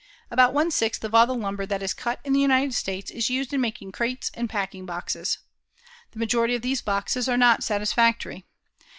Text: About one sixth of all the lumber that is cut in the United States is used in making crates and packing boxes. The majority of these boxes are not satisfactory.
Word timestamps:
About 0.31 0.51
one 0.55 0.71
sixth 0.71 1.03
of 1.03 1.13
all 1.13 1.27
the 1.27 1.35
lumber 1.35 1.67
that 1.67 1.83
is 1.83 1.93
cut 1.93 2.19
in 2.23 2.33
the 2.33 2.39
United 2.39 2.73
States 2.73 3.11
is 3.11 3.29
used 3.29 3.53
in 3.53 3.61
making 3.61 3.91
crates 3.91 4.31
and 4.33 4.49
packing 4.49 4.83
boxes. 4.87 5.37
The 6.13 6.17
majority 6.17 6.55
of 6.55 6.63
these 6.63 6.81
boxes 6.81 7.29
are 7.29 7.37
not 7.37 7.63
satisfactory. 7.63 8.43